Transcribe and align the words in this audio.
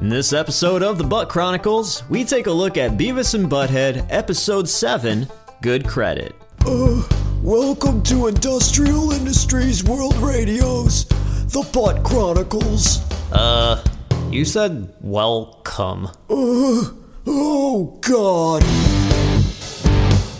In 0.00 0.08
this 0.08 0.32
episode 0.32 0.82
of 0.82 0.96
the 0.96 1.04
Butt 1.04 1.28
Chronicles, 1.28 2.08
we 2.08 2.24
take 2.24 2.46
a 2.46 2.50
look 2.50 2.78
at 2.78 2.92
Beavis 2.92 3.34
and 3.34 3.50
Butthead, 3.50 4.06
Episode 4.08 4.66
7 4.66 5.28
Good 5.60 5.86
Credit. 5.86 6.34
Uh, 6.66 7.06
welcome 7.42 8.02
to 8.04 8.28
Industrial 8.28 9.12
Industries 9.12 9.84
World 9.84 10.16
Radio's 10.16 11.04
The 11.04 11.68
Butt 11.74 12.02
Chronicles. 12.02 13.00
Uh, 13.30 13.84
you 14.30 14.46
said 14.46 14.90
welcome. 15.02 16.06
Uh, 16.06 16.92
oh, 17.26 17.98
God. 18.00 18.62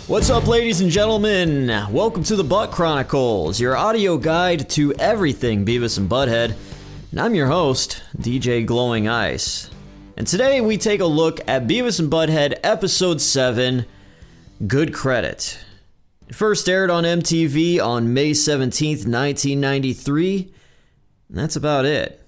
What's 0.07 0.31
up, 0.31 0.47
ladies 0.47 0.81
and 0.81 0.89
gentlemen? 0.89 1.67
Welcome 1.91 2.23
to 2.23 2.35
the 2.35 2.43
Butt 2.43 2.71
Chronicles, 2.71 3.59
your 3.59 3.77
audio 3.77 4.17
guide 4.17 4.71
to 4.71 4.91
everything 4.95 5.63
Beavis 5.67 5.99
and 5.99 6.09
Butthead. 6.09 6.55
And 7.11 7.19
I'm 7.19 7.35
your 7.35 7.47
host, 7.47 8.01
DJ 8.17 8.65
Glowing 8.65 9.09
Ice. 9.09 9.69
And 10.15 10.25
today 10.25 10.61
we 10.61 10.77
take 10.77 11.01
a 11.01 11.05
look 11.05 11.41
at 11.45 11.67
Beavis 11.67 11.99
and 11.99 12.09
Butthead 12.09 12.57
Episode 12.63 13.19
7 13.19 13.85
Good 14.65 14.93
Credit. 14.93 15.59
It 16.29 16.35
first 16.35 16.69
aired 16.69 16.89
on 16.89 17.03
MTV 17.03 17.81
on 17.81 18.13
May 18.13 18.31
17th, 18.31 19.05
1993. 19.05 20.53
And 21.27 21.37
that's 21.37 21.57
about 21.57 21.83
it. 21.83 22.25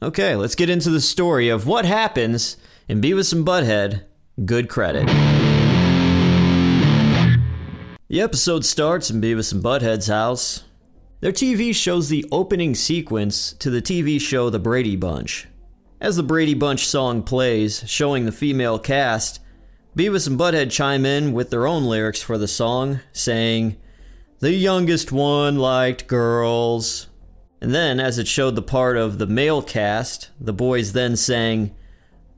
Okay, 0.00 0.36
let's 0.36 0.54
get 0.54 0.70
into 0.70 0.90
the 0.90 1.00
story 1.00 1.48
of 1.48 1.66
what 1.66 1.84
happens 1.84 2.56
in 2.86 3.00
Beavis 3.00 3.32
and 3.32 3.44
Butthead 3.44 4.04
Good 4.44 4.68
Credit. 4.68 5.08
The 8.06 8.20
episode 8.20 8.64
starts 8.64 9.10
in 9.10 9.20
Beavis 9.20 9.52
and 9.52 9.60
Butthead's 9.60 10.06
house. 10.06 10.62
Their 11.20 11.32
TV 11.32 11.74
shows 11.74 12.08
the 12.08 12.24
opening 12.32 12.74
sequence 12.74 13.52
to 13.58 13.68
the 13.68 13.82
TV 13.82 14.18
show 14.18 14.48
The 14.48 14.58
Brady 14.58 14.96
Bunch. 14.96 15.48
As 16.00 16.16
the 16.16 16.22
Brady 16.22 16.54
Bunch 16.54 16.88
song 16.88 17.22
plays, 17.22 17.84
showing 17.86 18.24
the 18.24 18.32
female 18.32 18.78
cast, 18.78 19.38
Beavis 19.94 20.26
and 20.26 20.38
Butthead 20.38 20.70
chime 20.70 21.04
in 21.04 21.32
with 21.32 21.50
their 21.50 21.66
own 21.66 21.84
lyrics 21.84 22.22
for 22.22 22.38
the 22.38 22.48
song, 22.48 23.00
saying, 23.12 23.76
The 24.38 24.52
youngest 24.52 25.12
one 25.12 25.58
liked 25.58 26.06
girls. 26.06 27.08
And 27.60 27.74
then, 27.74 28.00
as 28.00 28.18
it 28.18 28.26
showed 28.26 28.56
the 28.56 28.62
part 28.62 28.96
of 28.96 29.18
the 29.18 29.26
male 29.26 29.60
cast, 29.60 30.30
the 30.40 30.54
boys 30.54 30.94
then 30.94 31.16
sang, 31.16 31.74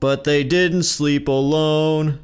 But 0.00 0.24
they 0.24 0.42
didn't 0.42 0.82
sleep 0.82 1.28
alone. 1.28 2.18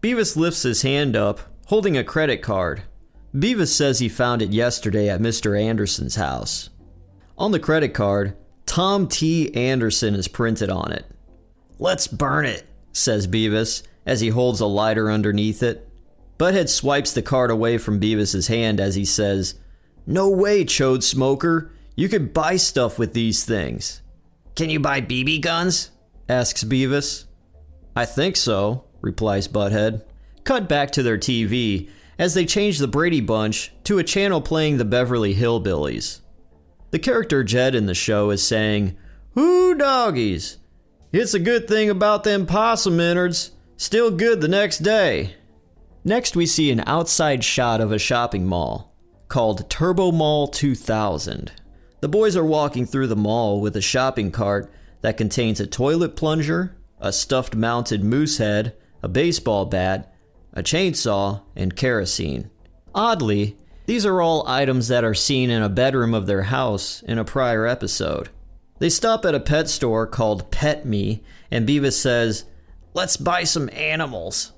Beavis 0.00 0.36
lifts 0.36 0.62
his 0.62 0.82
hand 0.82 1.16
up, 1.16 1.40
holding 1.66 1.96
a 1.96 2.04
credit 2.04 2.42
card. 2.42 2.84
Beavis 3.36 3.68
says 3.68 3.98
he 3.98 4.08
found 4.08 4.40
it 4.40 4.52
yesterday 4.52 5.10
at 5.10 5.20
Mr. 5.20 5.60
Anderson's 5.60 6.14
house. 6.14 6.70
On 7.36 7.52
the 7.52 7.60
credit 7.60 7.92
card, 7.92 8.34
Tom 8.64 9.08
T. 9.08 9.54
Anderson 9.54 10.14
is 10.14 10.26
printed 10.26 10.70
on 10.70 10.90
it. 10.90 11.04
Let's 11.78 12.06
burn 12.06 12.46
it, 12.46 12.64
says 12.92 13.26
Beavis 13.26 13.82
as 14.06 14.22
he 14.22 14.30
holds 14.30 14.60
a 14.60 14.66
lighter 14.66 15.10
underneath 15.10 15.62
it. 15.62 15.86
Butthead 16.38 16.70
swipes 16.70 17.12
the 17.12 17.20
card 17.20 17.50
away 17.50 17.76
from 17.76 18.00
Beavis's 18.00 18.46
hand 18.46 18.80
as 18.80 18.94
he 18.94 19.04
says, 19.04 19.54
No 20.06 20.30
way, 20.30 20.64
chode 20.64 21.02
smoker. 21.02 21.70
You 21.94 22.08
could 22.08 22.32
buy 22.32 22.56
stuff 22.56 22.98
with 22.98 23.12
these 23.12 23.44
things. 23.44 24.00
Can 24.54 24.70
you 24.70 24.80
buy 24.80 25.02
BB 25.02 25.42
guns? 25.42 25.90
asks 26.28 26.64
Beavis. 26.64 27.24
I 27.94 28.06
think 28.06 28.36
so, 28.36 28.84
replies 29.02 29.46
Butthead. 29.46 30.02
Cut 30.44 30.68
back 30.68 30.90
to 30.92 31.02
their 31.02 31.18
TV 31.18 31.90
as 32.18 32.34
they 32.34 32.46
change 32.46 32.78
the 32.78 32.88
Brady 32.88 33.20
Bunch 33.20 33.72
to 33.84 33.98
a 33.98 34.04
channel 34.04 34.40
playing 34.40 34.76
the 34.76 34.84
Beverly 34.84 35.34
Hillbillies. 35.34 36.20
The 36.90 36.98
character 36.98 37.44
Jed 37.44 37.74
in 37.74 37.86
the 37.86 37.94
show 37.94 38.30
is 38.30 38.46
saying, 38.46 38.96
Whoo 39.34 39.74
doggies! 39.74 40.58
It's 41.12 41.34
a 41.34 41.38
good 41.38 41.68
thing 41.68 41.90
about 41.90 42.24
them 42.24 42.46
possum 42.46 43.00
innards. 43.00 43.52
Still 43.76 44.10
good 44.10 44.40
the 44.40 44.48
next 44.48 44.78
day. 44.78 45.34
Next, 46.04 46.36
we 46.36 46.46
see 46.46 46.70
an 46.70 46.84
outside 46.86 47.44
shot 47.44 47.80
of 47.80 47.92
a 47.92 47.98
shopping 47.98 48.46
mall 48.46 48.94
called 49.28 49.68
Turbo 49.68 50.12
Mall 50.12 50.48
2000. 50.48 51.52
The 52.00 52.08
boys 52.08 52.36
are 52.36 52.44
walking 52.44 52.86
through 52.86 53.08
the 53.08 53.16
mall 53.16 53.60
with 53.60 53.76
a 53.76 53.80
shopping 53.80 54.30
cart 54.30 54.72
that 55.00 55.16
contains 55.16 55.60
a 55.60 55.66
toilet 55.66 56.16
plunger, 56.16 56.76
a 57.00 57.12
stuffed 57.12 57.56
mounted 57.56 58.04
moose 58.04 58.38
head, 58.38 58.76
a 59.02 59.08
baseball 59.08 59.66
bat, 59.66 60.14
a 60.56 60.62
chainsaw, 60.62 61.42
and 61.54 61.76
kerosene. 61.76 62.50
Oddly, 62.94 63.56
these 63.84 64.04
are 64.04 64.20
all 64.20 64.48
items 64.48 64.88
that 64.88 65.04
are 65.04 65.14
seen 65.14 65.50
in 65.50 65.62
a 65.62 65.68
bedroom 65.68 66.14
of 66.14 66.26
their 66.26 66.44
house 66.44 67.02
in 67.02 67.18
a 67.18 67.24
prior 67.24 67.66
episode. 67.66 68.30
They 68.78 68.88
stop 68.88 69.24
at 69.24 69.34
a 69.34 69.40
pet 69.40 69.68
store 69.68 70.06
called 70.06 70.50
Pet 70.50 70.84
Me, 70.84 71.22
and 71.50 71.68
Beavis 71.68 71.92
says, 71.92 72.44
Let's 72.94 73.16
buy 73.16 73.44
some 73.44 73.70
animals. 73.72 74.52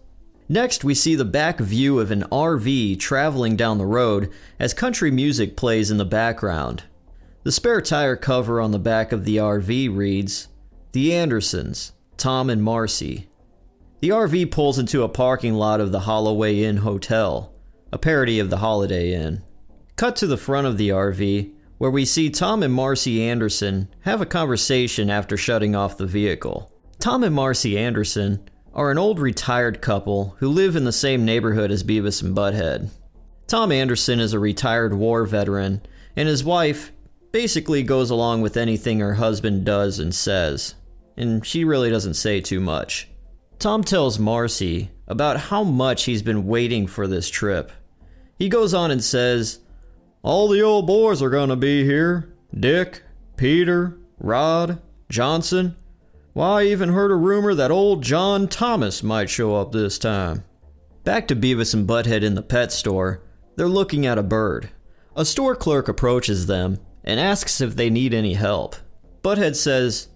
Next, 0.49 0.83
we 0.83 0.95
see 0.95 1.15
the 1.15 1.25
back 1.25 1.59
view 1.59 1.99
of 1.99 2.11
an 2.11 2.23
RV 2.33 2.99
traveling 3.01 3.57
down 3.57 3.79
the 3.79 3.85
road 3.85 4.31
as 4.59 4.73
country 4.73 5.11
music 5.11 5.57
plays 5.57 5.91
in 5.91 5.99
the 5.99 6.05
background. 6.05 6.85
The 7.43 7.53
spare 7.53 7.83
tire 7.83 8.17
cover 8.17 8.61
on 8.61 8.71
the 8.71 8.79
back 8.79 9.13
of 9.13 9.25
the 9.25 9.37
RV 9.37 9.95
reads, 9.95 10.49
The 10.93 11.13
Andersons, 11.13 11.93
Tom 12.17 12.49
and 12.49 12.63
Marcy. 12.63 13.28
The 14.01 14.11
RV 14.11 14.53
pulls 14.53 14.79
into 14.79 15.03
a 15.03 15.09
parking 15.09 15.55
lot 15.55 15.81
of 15.81 15.91
the 15.91 16.01
Holloway 16.01 16.63
Inn 16.63 16.79
Hotel, 16.79 17.53
a 17.93 17.99
parody 17.99 18.39
of 18.39 18.49
the 18.49 18.59
Holiday 18.59 19.13
Inn. 19.13 19.43
Cut 19.97 20.15
to 20.17 20.29
the 20.29 20.37
front 20.37 20.69
of 20.69 20.79
the 20.79 20.91
RV, 20.91 21.53
where 21.79 21.91
we 21.91 22.05
see 22.05 22.31
Tom 22.31 22.63
and 22.63 22.73
Marcy 22.73 23.21
Anderson 23.25 23.89
have 24.03 24.21
a 24.21 24.27
conversation 24.27 25.11
after 25.11 25.37
shutting 25.37 25.75
off 25.75 25.97
the 25.97 26.07
vehicle. 26.07 26.73
Tom 27.01 27.25
and 27.25 27.35
Marcy 27.35 27.77
Anderson 27.77 28.49
are 28.73 28.93
an 28.93 28.99
old 28.99 29.19
retired 29.19 29.83
couple 29.83 30.37
who 30.39 30.49
live 30.49 30.77
in 30.77 30.85
the 30.85 30.93
same 30.93 31.25
neighborhood 31.25 31.73
as 31.73 31.83
Beavis 31.83 32.23
and 32.23 32.37
Butthead. 32.37 32.91
Tom 33.49 33.73
Anderson 33.73 34.21
is 34.21 34.33
a 34.33 34.39
retired 34.39 34.95
war 34.95 35.25
veteran, 35.25 35.83
and 36.15 36.29
his 36.29 36.45
wife 36.45 36.93
basically 37.33 37.83
goes 37.83 38.11
along 38.11 38.43
with 38.43 38.57
anything 38.57 39.01
her 39.01 39.15
husband 39.15 39.65
does 39.65 39.99
and 39.99 40.15
says, 40.15 40.77
and 41.17 41.45
she 41.45 41.65
really 41.65 41.91
doesn't 41.91 42.15
say 42.15 42.41
too 42.41 42.61
much. 42.61 43.09
Tom 43.59 43.83
tells 43.83 44.21
Marcy 44.21 44.91
about 45.09 45.37
how 45.37 45.65
much 45.65 46.05
he's 46.05 46.23
been 46.23 46.47
waiting 46.47 46.87
for 46.87 47.09
this 47.09 47.29
trip. 47.29 47.73
He 48.39 48.49
goes 48.49 48.73
on 48.73 48.93
and 48.93 49.03
says, 49.03 49.59
All 50.23 50.49
the 50.49 50.63
old 50.63 50.87
boys 50.87 51.21
are 51.23 51.31
going 51.31 51.49
to 51.49 51.57
be 51.57 51.85
here 51.85 52.33
Dick, 52.59 53.03
Peter, 53.37 53.99
Rod, 54.21 54.81
Johnson. 55.09 55.77
Why, 56.35 56.61
I 56.61 56.65
even 56.67 56.91
heard 56.91 57.11
a 57.11 57.17
rumor 57.17 57.53
that 57.55 57.73
old 57.73 58.03
John 58.03 58.47
Thomas 58.47 59.03
might 59.03 59.29
show 59.29 59.57
up 59.57 59.73
this 59.73 59.99
time. 59.99 60.45
Back 61.03 61.27
to 61.29 61.37
Beavis 61.37 61.75
and 61.75 61.89
Butthead 61.89 62.23
in 62.23 62.37
the 62.37 62.43
pet 62.43 62.71
store, 62.71 63.23
they're 63.57 63.67
looking 63.67 64.07
at 64.07 64.19
a 64.19 64.23
bird. 64.23 64.69
A 65.17 65.25
store 65.25 65.57
clerk 65.57 65.89
approaches 65.89 66.47
them 66.47 66.79
and 67.03 67.19
asks 67.19 67.61
if 67.61 67.75
they 67.75 67.91
need 67.91 68.15
any 68.15 68.35
help. 68.35 68.77
Butthead 69.23 69.57
says, 69.57 70.09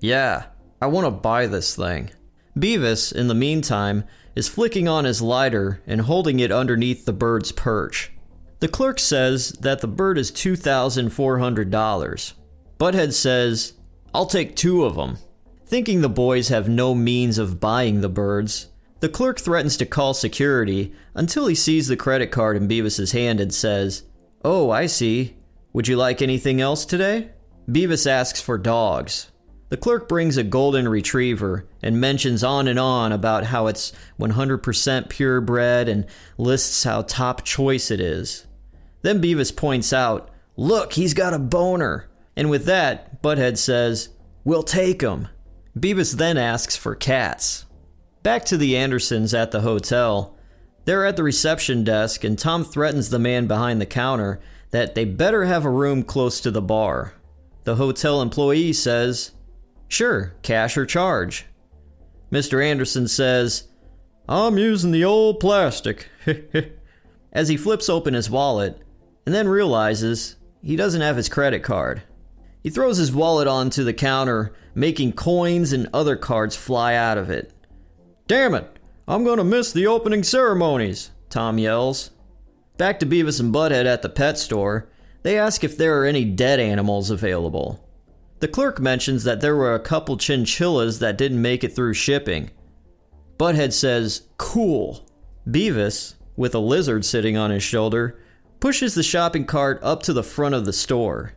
Yeah, 0.00 0.46
I 0.82 0.88
want 0.88 1.06
to 1.06 1.12
buy 1.12 1.46
this 1.46 1.76
thing. 1.76 2.10
Beavis, 2.58 3.12
in 3.12 3.28
the 3.28 3.34
meantime, 3.34 4.04
is 4.34 4.48
flicking 4.48 4.88
on 4.88 5.04
his 5.04 5.22
lighter 5.22 5.80
and 5.86 6.02
holding 6.02 6.40
it 6.40 6.52
underneath 6.52 7.04
the 7.04 7.12
bird's 7.12 7.52
perch. 7.52 8.12
The 8.60 8.68
clerk 8.68 8.98
says 8.98 9.50
that 9.60 9.80
the 9.80 9.88
bird 9.88 10.18
is 10.18 10.32
$2,400. 10.32 12.32
Butthead 12.78 13.12
says, 13.12 13.74
I'll 14.12 14.26
take 14.26 14.56
two 14.56 14.84
of 14.84 14.96
them. 14.96 15.18
Thinking 15.66 16.00
the 16.00 16.08
boys 16.08 16.48
have 16.48 16.68
no 16.68 16.94
means 16.94 17.38
of 17.38 17.60
buying 17.60 18.00
the 18.00 18.08
birds, 18.08 18.68
the 19.00 19.08
clerk 19.08 19.40
threatens 19.40 19.76
to 19.78 19.86
call 19.86 20.12
security 20.12 20.92
until 21.14 21.46
he 21.46 21.54
sees 21.54 21.88
the 21.88 21.96
credit 21.96 22.30
card 22.30 22.56
in 22.56 22.68
Beavis's 22.68 23.12
hand 23.12 23.40
and 23.40 23.52
says, 23.52 24.04
Oh, 24.44 24.70
I 24.70 24.86
see. 24.86 25.36
Would 25.72 25.88
you 25.88 25.96
like 25.96 26.20
anything 26.20 26.60
else 26.60 26.84
today? 26.84 27.30
Beavis 27.68 28.06
asks 28.06 28.40
for 28.40 28.58
dogs. 28.58 29.30
The 29.70 29.76
clerk 29.76 30.08
brings 30.08 30.36
a 30.36 30.42
golden 30.42 30.88
retriever 30.88 31.64
and 31.80 32.00
mentions 32.00 32.42
on 32.42 32.66
and 32.66 32.78
on 32.78 33.12
about 33.12 33.44
how 33.44 33.68
it's 33.68 33.92
100% 34.18 35.08
purebred 35.08 35.88
and 35.88 36.06
lists 36.36 36.82
how 36.82 37.02
top 37.02 37.44
choice 37.44 37.90
it 37.92 38.00
is. 38.00 38.46
Then 39.02 39.22
Beavis 39.22 39.54
points 39.54 39.92
out, 39.92 40.28
Look, 40.56 40.94
he's 40.94 41.14
got 41.14 41.32
a 41.32 41.38
boner. 41.38 42.08
And 42.36 42.50
with 42.50 42.64
that, 42.66 43.22
Butthead 43.22 43.58
says, 43.58 44.08
We'll 44.44 44.64
take 44.64 45.02
him. 45.02 45.28
Beavis 45.78 46.16
then 46.16 46.36
asks 46.36 46.76
for 46.76 46.96
cats. 46.96 47.64
Back 48.24 48.44
to 48.46 48.56
the 48.56 48.76
Andersons 48.76 49.32
at 49.32 49.52
the 49.52 49.60
hotel. 49.60 50.36
They're 50.84 51.06
at 51.06 51.16
the 51.16 51.22
reception 51.22 51.84
desk, 51.84 52.24
and 52.24 52.36
Tom 52.36 52.64
threatens 52.64 53.10
the 53.10 53.18
man 53.20 53.46
behind 53.46 53.80
the 53.80 53.86
counter 53.86 54.40
that 54.70 54.96
they 54.96 55.04
better 55.04 55.44
have 55.44 55.64
a 55.64 55.70
room 55.70 56.02
close 56.02 56.40
to 56.40 56.50
the 56.50 56.60
bar. 56.60 57.14
The 57.64 57.76
hotel 57.76 58.20
employee 58.20 58.72
says, 58.72 59.32
Sure, 59.90 60.32
cash 60.42 60.76
or 60.76 60.86
charge. 60.86 61.46
Mr. 62.30 62.64
Anderson 62.64 63.08
says, 63.08 63.64
I'm 64.28 64.56
using 64.56 64.92
the 64.92 65.04
old 65.04 65.40
plastic. 65.40 66.08
As 67.32 67.48
he 67.48 67.56
flips 67.56 67.88
open 67.88 68.14
his 68.14 68.30
wallet 68.30 68.80
and 69.26 69.34
then 69.34 69.48
realizes 69.48 70.36
he 70.62 70.76
doesn't 70.76 71.00
have 71.00 71.16
his 71.16 71.28
credit 71.28 71.64
card. 71.64 72.02
He 72.62 72.70
throws 72.70 72.98
his 72.98 73.12
wallet 73.12 73.48
onto 73.48 73.82
the 73.82 73.92
counter, 73.92 74.54
making 74.76 75.14
coins 75.14 75.72
and 75.72 75.88
other 75.92 76.14
cards 76.14 76.54
fly 76.54 76.94
out 76.94 77.18
of 77.18 77.28
it. 77.28 77.52
Damn 78.28 78.54
it! 78.54 78.78
I'm 79.08 79.24
gonna 79.24 79.42
miss 79.42 79.72
the 79.72 79.88
opening 79.88 80.22
ceremonies, 80.22 81.10
Tom 81.30 81.58
yells. 81.58 82.10
Back 82.76 83.00
to 83.00 83.06
Beavis 83.06 83.40
and 83.40 83.52
Butthead 83.52 83.86
at 83.86 84.02
the 84.02 84.08
pet 84.08 84.38
store, 84.38 84.88
they 85.22 85.36
ask 85.36 85.64
if 85.64 85.76
there 85.76 86.00
are 86.00 86.06
any 86.06 86.24
dead 86.24 86.60
animals 86.60 87.10
available. 87.10 87.84
The 88.40 88.48
clerk 88.48 88.80
mentions 88.80 89.24
that 89.24 89.42
there 89.42 89.54
were 89.54 89.74
a 89.74 89.80
couple 89.80 90.16
chinchillas 90.16 90.98
that 90.98 91.18
didn't 91.18 91.42
make 91.42 91.62
it 91.62 91.76
through 91.76 91.94
shipping. 91.94 92.50
Butthead 93.38 93.72
says, 93.72 94.22
Cool. 94.38 95.06
Beavis, 95.46 96.14
with 96.36 96.54
a 96.54 96.58
lizard 96.58 97.04
sitting 97.04 97.36
on 97.36 97.50
his 97.50 97.62
shoulder, 97.62 98.18
pushes 98.58 98.94
the 98.94 99.02
shopping 99.02 99.44
cart 99.44 99.78
up 99.82 100.02
to 100.04 100.14
the 100.14 100.22
front 100.22 100.54
of 100.54 100.64
the 100.64 100.72
store. 100.72 101.34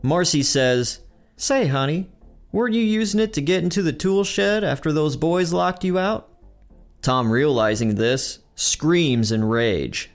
Marcy 0.00 0.42
says, 0.42 1.00
Say, 1.36 1.66
honey, 1.66 2.08
weren't 2.52 2.74
you 2.74 2.82
using 2.82 3.20
it 3.20 3.34
to 3.34 3.42
get 3.42 3.62
into 3.62 3.82
the 3.82 3.92
tool 3.92 4.24
shed 4.24 4.64
after 4.64 4.92
those 4.92 5.16
boys 5.16 5.52
locked 5.52 5.84
you 5.84 5.98
out? 5.98 6.30
Tom, 7.02 7.30
realizing 7.30 7.96
this, 7.96 8.38
screams 8.54 9.30
in 9.30 9.44
rage. 9.44 10.10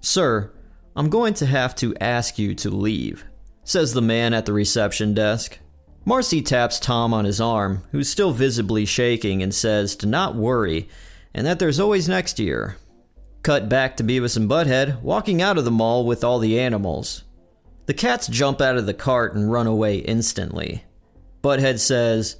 Sir, 0.00 0.54
I'm 0.96 1.10
going 1.10 1.34
to 1.34 1.46
have 1.46 1.74
to 1.76 1.94
ask 2.00 2.38
you 2.38 2.54
to 2.54 2.70
leave, 2.70 3.26
says 3.64 3.92
the 3.92 4.02
man 4.02 4.32
at 4.34 4.46
the 4.46 4.52
reception 4.52 5.14
desk. 5.14 5.58
Marcy 6.04 6.42
taps 6.42 6.78
Tom 6.78 7.12
on 7.14 7.24
his 7.24 7.40
arm, 7.40 7.82
who's 7.90 8.08
still 8.08 8.32
visibly 8.32 8.84
shaking, 8.84 9.42
and 9.42 9.54
says 9.54 9.96
to 9.96 10.06
not 10.06 10.34
worry 10.34 10.88
and 11.34 11.46
that 11.46 11.58
there's 11.58 11.80
always 11.80 12.08
next 12.08 12.38
year. 12.38 12.76
Cut 13.42 13.68
back 13.68 13.96
to 13.96 14.04
Beavis 14.04 14.36
and 14.36 14.48
Butthead 14.48 15.02
walking 15.02 15.42
out 15.42 15.58
of 15.58 15.64
the 15.64 15.70
mall 15.70 16.06
with 16.06 16.22
all 16.22 16.38
the 16.38 16.58
animals. 16.58 17.24
The 17.86 17.92
cats 17.92 18.28
jump 18.28 18.60
out 18.60 18.76
of 18.76 18.86
the 18.86 18.94
cart 18.94 19.34
and 19.34 19.50
run 19.50 19.66
away 19.66 19.98
instantly. 19.98 20.84
Butthead 21.42 21.80
says, 21.80 22.36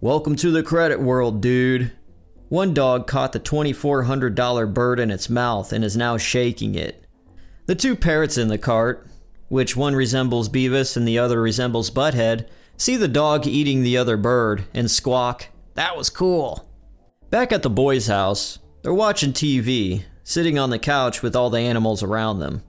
Welcome 0.00 0.34
to 0.36 0.50
the 0.50 0.62
credit 0.62 1.00
world, 1.00 1.40
dude. 1.40 1.92
One 2.48 2.72
dog 2.72 3.06
caught 3.06 3.32
the 3.32 3.40
$2,400 3.40 4.72
bird 4.72 4.98
in 4.98 5.10
its 5.10 5.28
mouth 5.28 5.72
and 5.72 5.84
is 5.84 5.96
now 5.96 6.16
shaking 6.16 6.74
it. 6.74 7.04
The 7.66 7.74
two 7.74 7.94
parrots 7.94 8.38
in 8.38 8.48
the 8.48 8.58
cart, 8.58 9.06
which 9.48 9.76
one 9.76 9.94
resembles 9.94 10.48
Beavis 10.48 10.96
and 10.96 11.06
the 11.06 11.18
other 11.18 11.40
resembles 11.40 11.90
Butthead, 11.90 12.46
see 12.76 12.96
the 12.96 13.08
dog 13.08 13.46
eating 13.46 13.82
the 13.82 13.96
other 13.96 14.16
bird 14.16 14.64
and 14.74 14.90
squawk, 14.90 15.48
That 15.74 15.96
was 15.96 16.10
cool. 16.10 16.68
Back 17.30 17.52
at 17.52 17.62
the 17.62 17.70
boys' 17.70 18.06
house, 18.06 18.58
they're 18.82 18.94
watching 18.94 19.32
TV 19.32 20.04
sitting 20.24 20.58
on 20.58 20.70
the 20.70 20.78
couch 20.78 21.22
with 21.22 21.34
all 21.34 21.50
the 21.50 21.60
animals 21.60 22.02
around 22.02 22.38
them. 22.38 22.62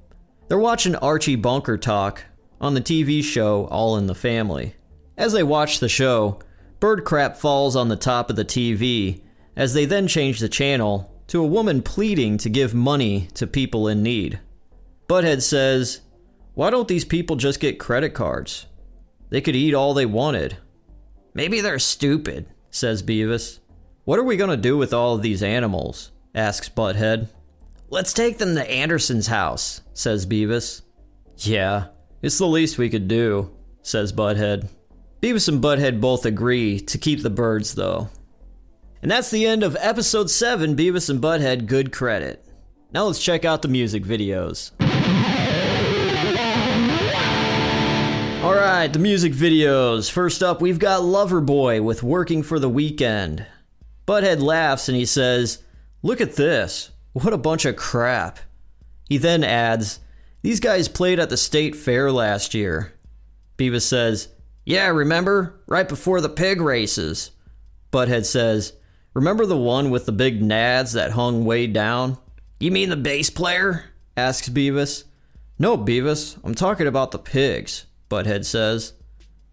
They're 0.47 0.57
watching 0.57 0.95
Archie 0.95 1.35
Bunker 1.35 1.77
talk 1.77 2.23
on 2.61 2.73
the 2.73 2.81
TV 2.81 3.23
show 3.23 3.65
All 3.67 3.97
in 3.97 4.07
the 4.07 4.15
Family. 4.15 4.75
As 5.17 5.33
they 5.33 5.43
watch 5.43 5.79
the 5.79 5.89
show, 5.89 6.39
bird 6.79 7.03
crap 7.03 7.37
falls 7.37 7.75
on 7.75 7.89
the 7.89 7.95
top 7.95 8.29
of 8.29 8.35
the 8.35 8.45
TV 8.45 9.21
as 9.55 9.73
they 9.73 9.85
then 9.85 10.07
change 10.07 10.39
the 10.39 10.49
channel 10.49 11.13
to 11.27 11.43
a 11.43 11.47
woman 11.47 11.81
pleading 11.81 12.37
to 12.39 12.49
give 12.49 12.73
money 12.73 13.27
to 13.33 13.45
people 13.45 13.87
in 13.87 14.01
need. 14.01 14.39
Butthead 15.07 15.41
says, 15.41 16.01
Why 16.59 16.71
don't 16.71 16.89
these 16.89 17.05
people 17.05 17.37
just 17.37 17.61
get 17.61 17.79
credit 17.79 18.09
cards? 18.13 18.65
They 19.29 19.39
could 19.39 19.55
eat 19.55 19.73
all 19.73 19.93
they 19.93 20.05
wanted. 20.05 20.57
Maybe 21.33 21.61
they're 21.61 21.79
stupid, 21.79 22.47
says 22.69 23.01
Beavis. 23.01 23.59
What 24.03 24.19
are 24.19 24.25
we 24.25 24.35
going 24.35 24.49
to 24.49 24.57
do 24.57 24.77
with 24.77 24.93
all 24.93 25.15
of 25.15 25.21
these 25.21 25.41
animals? 25.41 26.11
asks 26.35 26.67
Butthead. 26.67 27.29
Let's 27.89 28.11
take 28.11 28.39
them 28.39 28.55
to 28.55 28.69
Anderson's 28.69 29.27
house, 29.27 29.79
says 29.93 30.25
Beavis. 30.25 30.81
Yeah, 31.37 31.85
it's 32.21 32.39
the 32.39 32.45
least 32.45 32.77
we 32.77 32.89
could 32.89 33.07
do, 33.07 33.55
says 33.81 34.11
Butthead. 34.11 34.67
Beavis 35.21 35.47
and 35.47 35.63
Butthead 35.63 36.01
both 36.01 36.25
agree 36.25 36.81
to 36.81 36.97
keep 36.97 37.23
the 37.23 37.29
birds, 37.29 37.75
though. 37.75 38.09
And 39.01 39.09
that's 39.09 39.31
the 39.31 39.45
end 39.45 39.63
of 39.63 39.77
episode 39.79 40.29
7 40.29 40.75
Beavis 40.75 41.09
and 41.09 41.21
Butthead 41.21 41.67
Good 41.67 41.93
Credit. 41.93 42.45
Now 42.91 43.05
let's 43.05 43.23
check 43.23 43.45
out 43.45 43.61
the 43.61 43.69
music 43.69 44.03
videos. 44.03 44.71
Alright, 48.79 48.93
the 48.93 48.99
music 48.99 49.33
videos. 49.33 50.09
First 50.09 50.41
up, 50.41 50.61
we've 50.61 50.79
got 50.79 51.01
Loverboy 51.01 51.83
with 51.83 52.01
Working 52.01 52.43
for 52.43 52.59
the 52.59 52.69
Weekend. 52.69 53.45
Butthead 54.07 54.41
laughs 54.41 54.87
and 54.87 54.95
he 54.95 55.03
says, 55.03 55.61
Look 56.01 56.21
at 56.21 56.37
this. 56.37 56.89
What 57.11 57.33
a 57.33 57.37
bunch 57.37 57.65
of 57.65 57.75
crap. 57.75 58.39
He 59.09 59.17
then 59.17 59.43
adds, 59.43 59.99
These 60.43 60.61
guys 60.61 60.87
played 60.87 61.19
at 61.19 61.29
the 61.29 61.35
state 61.35 61.75
fair 61.75 62.09
last 62.09 62.53
year. 62.53 62.93
Beavis 63.57 63.81
says, 63.81 64.29
Yeah, 64.63 64.87
remember? 64.87 65.59
Right 65.67 65.89
before 65.89 66.21
the 66.21 66.29
pig 66.29 66.61
races. 66.61 67.31
Butthead 67.91 68.25
says, 68.25 68.71
Remember 69.13 69.45
the 69.45 69.57
one 69.57 69.89
with 69.89 70.05
the 70.05 70.13
big 70.13 70.41
nads 70.41 70.93
that 70.93 71.11
hung 71.11 71.43
way 71.43 71.67
down? 71.67 72.17
You 72.61 72.71
mean 72.71 72.87
the 72.87 72.95
bass 72.95 73.29
player? 73.29 73.91
asks 74.15 74.47
Beavis. 74.47 75.03
No, 75.59 75.77
Beavis, 75.77 76.37
I'm 76.45 76.55
talking 76.55 76.87
about 76.87 77.11
the 77.11 77.19
pigs, 77.19 77.85
Butthead 78.09 78.45
says. 78.45 78.93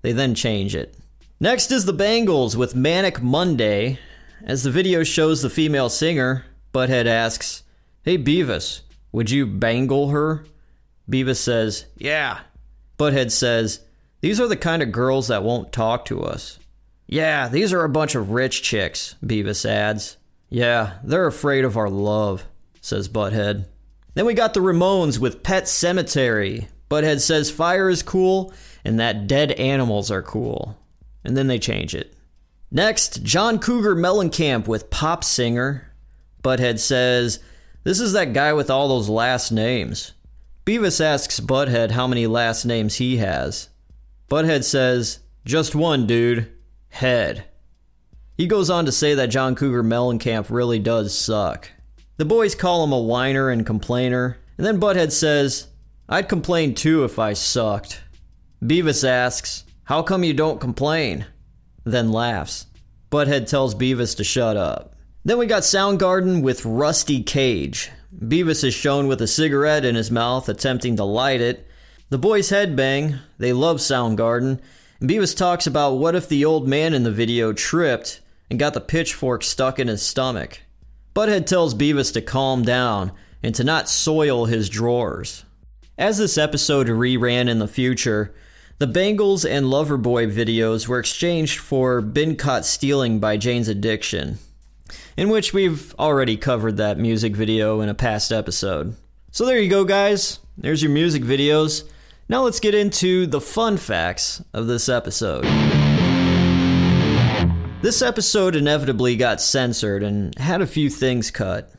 They 0.03 0.13
then 0.13 0.35
change 0.35 0.75
it. 0.75 0.97
Next 1.39 1.71
is 1.71 1.85
the 1.85 1.93
Bangles 1.93 2.57
with 2.57 2.75
Manic 2.75 3.23
Monday. 3.23 3.99
As 4.45 4.63
the 4.63 4.71
video 4.71 5.03
shows 5.03 5.43
the 5.43 5.51
female 5.51 5.89
singer, 5.89 6.45
Butthead 6.73 7.07
asks, 7.07 7.63
Hey 8.03 8.17
Beavis, 8.17 8.83
would 9.13 9.31
you 9.31 9.47
bangle 9.47 10.11
her? 10.11 10.45
Beavis 11.11 11.37
says, 11.37 11.87
Yeah. 11.97 12.41
Butthead 12.99 13.31
says, 13.31 13.81
These 14.21 14.41
are 14.41 14.49
the 14.49 14.57
kind 14.57 14.83
of 14.83 14.93
girls 14.93 15.29
that 15.29 15.43
won't 15.43 15.73
talk 15.73 16.05
to 16.07 16.23
us. 16.23 16.59
Yeah, 17.07 17.49
these 17.49 17.73
are 17.73 17.85
a 17.85 17.89
bunch 17.89 18.15
of 18.15 18.31
rich 18.31 18.63
chicks, 18.63 19.15
Beavis 19.25 19.65
adds. 19.65 20.17
Yeah, 20.49 20.95
they're 21.05 21.27
afraid 21.27 21.65
of 21.65 21.77
our 21.77 21.91
love, 21.91 22.45
says 22.81 23.09
Butthead. 23.09 23.67
Then 24.15 24.27
we 24.27 24.35
got 24.35 24.55
the 24.55 24.61
Ramones 24.61 25.19
with 25.19 25.43
Pet 25.43 25.65
Sematary. 25.65 26.69
Butthead 26.91 27.21
says 27.21 27.51
fire 27.51 27.89
is 27.89 28.03
cool 28.03 28.53
and 28.85 29.01
that 29.01 29.27
dead 29.27 29.53
animals 29.53 30.11
are 30.11 30.23
cool. 30.23 30.79
And 31.25 31.37
then 31.37 31.49
they 31.49 31.59
change 31.59 31.95
it. 31.95 32.15
Next, 32.71 33.23
John 33.25 33.59
Cougar 33.59 33.97
Mellencamp 33.97 34.69
with 34.69 34.91
Pop 34.91 35.25
Singer. 35.25 35.93
Butthead 36.43 36.79
says, 36.79 37.41
This 37.83 37.99
is 37.99 38.13
that 38.13 38.33
guy 38.33 38.53
with 38.53 38.71
all 38.71 38.89
those 38.89 39.09
last 39.09 39.51
names. 39.51 40.13
Beavis 40.65 41.01
asks 41.01 41.41
Butthead 41.41 41.93
how 41.93 42.07
many 42.07 42.27
last 42.27 42.65
names 42.65 42.97
he 42.97 43.17
has. 43.17 43.69
Butthead 44.29 44.63
says, 44.63 45.21
Just 45.45 45.75
one, 45.75 46.07
dude. 46.07 46.53
Head. 46.91 47.45
He 48.37 48.47
goes 48.47 48.71
on 48.71 48.85
to 48.87 48.93
say 48.93 49.15
that 49.15 49.31
John 49.31 49.55
Cougar 49.55 49.83
Mellencamp 49.83 50.51
really 50.51 50.79
does 50.79 51.17
suck. 51.17 51.71
The 52.19 52.25
boys 52.25 52.55
call 52.55 52.85
him 52.85 52.93
a 52.93 53.01
whiner 53.01 53.51
and 53.51 53.67
complainer, 53.67 54.39
and 54.57 54.67
then 54.67 54.81
Butthead 54.81 55.13
says, 55.13 55.69
I'd 56.09 56.29
complain 56.29 56.75
too 56.75 57.05
if 57.05 57.19
I 57.19 57.33
sucked. 57.33 58.03
Beavis 58.63 59.07
asks, 59.07 59.65
How 59.85 60.03
come 60.03 60.23
you 60.23 60.35
don't 60.35 60.61
complain? 60.61 61.27
Then 61.85 62.13
laughs. 62.13 62.67
Butthead 63.11 63.49
tells 63.49 63.75
Beavis 63.75 64.17
to 64.17 64.25
shut 64.25 64.57
up. 64.57 64.95
Then 65.25 65.39
we 65.39 65.47
got 65.47 65.63
Soundgarden 65.63 66.43
with 66.43 66.65
Rusty 66.65 67.23
Cage. 67.23 67.91
Beavis 68.17 68.63
is 68.63 68.75
shown 68.75 69.09
with 69.09 69.21
a 69.21 69.27
cigarette 69.27 69.85
in 69.85 69.97
his 69.97 70.11
mouth 70.11 70.49
attempting 70.49 70.97
to 70.97 71.05
light 71.05 71.41
it. 71.41 71.67
The 72.11 72.19
boys 72.19 72.51
headbang, 72.51 73.19
they 73.39 73.53
love 73.53 73.79
Soundgarden, 73.79 74.61
Beavis 75.01 75.37
talks 75.37 75.67
about 75.67 75.95
what 75.95 76.15
if 76.15 76.29
the 76.29 76.45
old 76.45 76.69
man 76.69 76.95
in 76.95 77.03
the 77.03 77.11
video 77.11 77.53
tripped 77.53 78.21
and 78.49 78.59
got 78.59 78.75
the 78.75 78.81
pitchfork 78.81 79.43
stuck 79.43 79.79
in 79.81 79.89
his 79.89 80.03
stomach. 80.03 80.61
Butthead 81.15 81.47
tells 81.47 81.75
Beavis 81.75 82.13
to 82.13 82.23
calm 82.23 82.63
down 82.63 83.11
and 83.43 83.55
to 83.57 83.65
not 83.65 83.89
soil 83.89 84.45
his 84.45 84.69
drawers. 84.69 85.45
As 85.99 86.19
this 86.19 86.37
episode 86.37 86.89
reran 86.89 87.49
in 87.49 87.59
the 87.59 87.67
future, 87.67 88.35
the 88.79 88.87
Bangles 88.87 89.47
and 89.47 89.65
Loverboy 89.65 90.31
videos 90.31 90.87
were 90.87 90.99
exchanged 90.99 91.59
for 91.59 92.03
Been 92.03 92.37
Caught 92.37 92.67
Stealing 92.67 93.19
by 93.19 93.39
Jane's 93.39 93.67
Addiction, 93.67 94.37
in 95.17 95.31
which 95.31 95.55
we've 95.55 95.95
already 95.99 96.37
covered 96.37 96.77
that 96.77 96.99
music 96.99 97.35
video 97.35 97.81
in 97.81 97.89
a 97.89 97.95
past 97.95 98.31
episode. 98.31 98.95
So 99.31 99.47
there 99.47 99.59
you 99.59 99.71
go, 99.71 99.87
guys. 99.87 100.39
There's 100.59 100.83
your 100.83 100.93
music 100.93 101.23
videos. 101.23 101.89
Now 102.29 102.43
let's 102.43 102.61
get 102.61 102.75
into 102.75 103.27
the 103.27 103.41
fun 103.41 103.79
facts 103.79 104.45
of 104.53 104.67
this 104.67 104.91
episode. 104.91 105.45
This 107.81 108.03
episode 108.03 108.55
inevitably 108.55 109.17
got 109.17 109.41
censored 109.41 110.03
and 110.03 110.39
had 110.39 110.61
a 110.61 110.67
few 110.67 110.91
things 110.91 111.31
cut. 111.31 111.73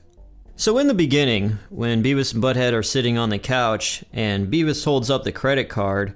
So, 0.59 0.79
in 0.79 0.87
the 0.87 0.95
beginning, 0.95 1.59
when 1.69 2.01
Beavis 2.01 2.33
and 2.33 2.41
Butthead 2.41 2.73
are 2.73 2.81
sitting 2.81 3.15
on 3.15 3.29
the 3.29 3.37
couch 3.37 4.03
and 4.11 4.51
Beavis 4.51 4.83
holds 4.83 5.11
up 5.11 5.23
the 5.23 5.31
credit 5.31 5.69
card, 5.69 6.15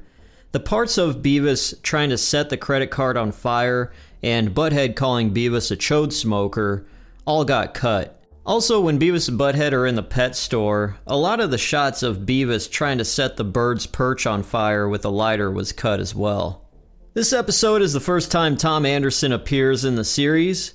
the 0.52 0.60
parts 0.60 0.98
of 0.98 1.18
Beavis 1.18 1.80
trying 1.84 2.10
to 2.10 2.18
set 2.18 2.50
the 2.50 2.58
credit 2.58 2.90
card 2.90 3.18
on 3.18 3.32
fire 3.32 3.94
and 4.24 4.56
Butthead 4.56 4.96
calling 4.96 5.32
Beavis 5.32 5.70
a 5.70 5.78
chode 5.78 6.12
smoker 6.12 6.88
all 7.24 7.46
got 7.46 7.76
cut. 7.76 8.20
Also, 8.44 8.82
when 8.82 9.00
Beavis 9.00 9.30
and 9.30 9.40
Butthead 9.40 9.74
are 9.74 9.86
in 9.86 9.94
the 9.94 10.02
pet 10.02 10.36
store, 10.36 10.98
a 11.06 11.16
lot 11.16 11.40
of 11.40 11.52
the 11.52 11.60
shots 11.60 12.02
of 12.02 12.26
Beavis 12.26 12.70
trying 12.70 12.98
to 12.98 13.06
set 13.06 13.38
the 13.38 13.44
bird's 13.44 13.86
perch 13.86 14.26
on 14.26 14.42
fire 14.42 14.90
with 14.90 15.06
a 15.06 15.10
lighter 15.10 15.52
was 15.52 15.72
cut 15.72 16.00
as 16.00 16.16
well. 16.16 16.68
This 17.14 17.32
episode 17.32 17.84
is 17.84 17.94
the 17.94 18.00
first 18.00 18.32
time 18.32 18.58
Tom 18.58 18.88
Anderson 18.88 19.32
appears 19.34 19.86
in 19.86 19.98
the 19.98 20.04
series. 20.04 20.74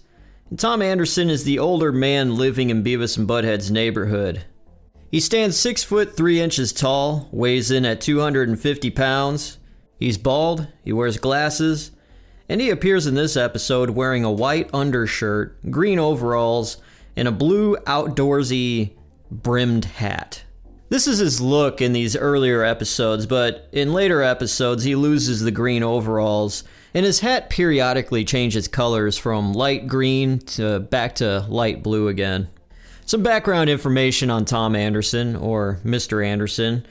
Tom 0.55 0.81
Anderson 0.81 1.29
is 1.29 1.43
the 1.43 1.59
older 1.59 1.91
man 1.91 2.37
living 2.37 2.71
in 2.71 2.85
Beavis 2.85 3.19
and 3.19 3.27
Butthead's 3.27 3.69
neighborhood. 3.69 4.45
He 5.11 5.19
stands 5.19 5.59
6 5.59 5.83
foot 5.83 6.17
3 6.17 6.41
inches 6.41 6.73
tall, 6.73 7.29
weighs 7.33 7.73
in 7.73 7.85
at 7.85 8.01
250 8.01 8.91
pounds. 8.93 9.59
He's 9.99 10.17
bald, 10.17 10.69
he 10.85 10.93
wears 10.93 11.19
glasses, 11.19 11.91
and 12.49 12.61
he 12.61 12.71
appears 12.71 13.09
in 13.09 13.15
this 13.15 13.37
episode 13.37 13.91
wearing 13.91 14.23
a 14.23 14.31
white 14.31 14.71
undershirt, 14.73 15.59
green 15.69 15.99
overalls, 15.99 16.77
and 17.17 17.27
a 17.27 17.33
blue 17.33 17.77
outdoorsy 17.79 18.93
brimmed 19.29 19.87
hat. 19.87 20.45
This 20.89 21.09
is 21.09 21.19
his 21.19 21.41
look 21.41 21.81
in 21.81 21.93
these 21.93 22.15
earlier 22.15 22.63
episodes, 22.63 23.27
but 23.27 23.69
in 23.73 23.93
later 23.93 24.23
episodes, 24.23 24.85
he 24.85 24.95
loses 24.95 25.41
the 25.41 25.51
green 25.51 25.83
overalls, 25.83 26.63
and 26.95 27.05
his 27.05 27.21
hat 27.21 27.51
periodically 27.51 28.25
changes 28.25 28.69
colors 28.69 29.19
from 29.19 29.53
light 29.53 29.89
green 29.89 30.39
to 30.39 30.79
back 30.79 31.17
to 31.17 31.41
light 31.49 31.83
blue 31.83 32.07
again. 32.07 32.49
Some 33.05 33.25
background 33.25 33.69
information 33.69 34.31
on 34.31 34.45
Tom 34.45 34.77
Anderson, 34.77 35.35
or 35.35 35.81
Mr. 35.85 36.25
Anderson, 36.25 36.87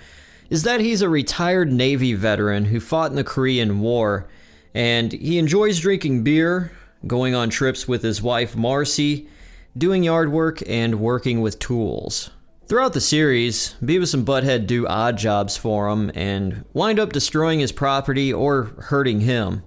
is 0.50 0.64
that 0.64 0.82
he's 0.82 1.02
a 1.02 1.10
retired 1.10 1.72
Navy 1.72 2.14
veteran 2.14 2.66
who 2.66 2.82
fought 2.82 3.12
in 3.12 3.16
the 3.16 3.24
Korean 3.24 3.80
War, 3.80 4.28
and 4.74 5.14
he 5.14 5.40
enjoys 5.40 5.80
drinking 5.80 6.24
beer, 6.24 6.74
going 7.08 7.34
on 7.34 7.50
trips 7.50 7.88
with 7.88 8.04
his 8.04 8.22
wife 8.22 8.58
Marcy, 8.58 9.30
doing 9.78 10.04
yard 10.04 10.34
work, 10.34 10.62
and 10.68 11.00
working 11.00 11.40
with 11.40 11.60
tools. 11.60 12.30
Throughout 12.68 12.94
the 12.94 13.02
series, 13.02 13.76
Beavis 13.84 14.16
and 14.16 14.26
Butthead 14.26 14.66
do 14.66 14.88
odd 14.88 15.20
jobs 15.20 15.56
for 15.56 15.88
him 15.88 16.12
and 16.16 16.66
wind 16.74 17.00
up 17.00 17.14
destroying 17.14 17.60
his 17.60 17.72
property 17.72 18.34
or 18.34 18.64
hurting 18.80 19.20
him. 19.20 19.62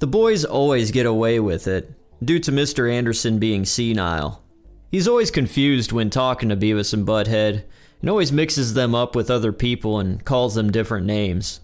The 0.00 0.08
boys 0.08 0.44
always 0.44 0.90
get 0.90 1.06
away 1.06 1.38
with 1.38 1.68
it, 1.68 1.92
due 2.24 2.40
to 2.40 2.50
Mr. 2.50 2.92
Anderson 2.92 3.38
being 3.38 3.64
senile. 3.64 4.42
He's 4.90 5.06
always 5.06 5.30
confused 5.30 5.92
when 5.92 6.10
talking 6.10 6.48
to 6.48 6.56
Beavis 6.56 6.92
and 6.92 7.06
Butthead, 7.06 7.62
and 8.00 8.10
always 8.10 8.32
mixes 8.32 8.74
them 8.74 8.96
up 8.96 9.14
with 9.14 9.30
other 9.30 9.52
people 9.52 10.00
and 10.00 10.24
calls 10.24 10.56
them 10.56 10.72
different 10.72 11.06
names. 11.06 11.60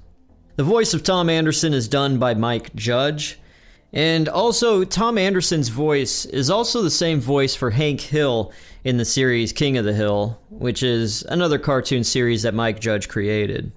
The 0.54 0.62
voice 0.62 0.94
of 0.94 1.02
Tom 1.02 1.28
Anderson 1.28 1.74
is 1.74 1.88
done 1.88 2.18
by 2.18 2.34
Mike 2.34 2.76
Judge, 2.76 3.39
and 3.92 4.28
also, 4.28 4.84
Tom 4.84 5.18
Anderson's 5.18 5.68
voice 5.68 6.24
is 6.24 6.48
also 6.48 6.82
the 6.82 6.90
same 6.90 7.20
voice 7.20 7.56
for 7.56 7.70
Hank 7.70 8.00
Hill 8.00 8.52
in 8.84 8.98
the 8.98 9.04
series 9.04 9.52
King 9.52 9.76
of 9.76 9.84
the 9.84 9.92
Hill, 9.92 10.40
which 10.48 10.82
is 10.82 11.24
another 11.24 11.58
cartoon 11.58 12.04
series 12.04 12.42
that 12.42 12.54
Mike 12.54 12.78
Judge 12.78 13.08
created. 13.08 13.72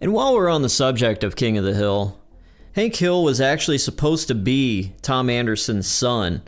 And 0.00 0.12
while 0.12 0.34
we're 0.34 0.48
on 0.48 0.62
the 0.62 0.68
subject 0.68 1.24
of 1.24 1.34
King 1.34 1.58
of 1.58 1.64
the 1.64 1.74
Hill, 1.74 2.20
Hank 2.74 2.94
Hill 2.94 3.24
was 3.24 3.40
actually 3.40 3.78
supposed 3.78 4.28
to 4.28 4.34
be 4.34 4.92
Tom 5.02 5.28
Anderson's 5.28 5.88
son, 5.88 6.42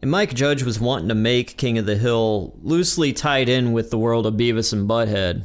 and 0.00 0.10
Mike 0.10 0.32
Judge 0.32 0.62
was 0.62 0.80
wanting 0.80 1.08
to 1.08 1.14
make 1.14 1.58
King 1.58 1.76
of 1.76 1.84
the 1.84 1.96
Hill 1.96 2.54
loosely 2.62 3.12
tied 3.12 3.50
in 3.50 3.72
with 3.72 3.90
the 3.90 3.98
world 3.98 4.24
of 4.24 4.34
Beavis 4.34 4.72
and 4.72 4.88
Butthead. 4.88 5.44